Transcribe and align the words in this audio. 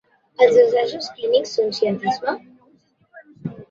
Els 0.45 0.57
assajos 0.61 1.11
clínics 1.19 1.55
són 1.59 1.71
cientisme? 1.83 2.39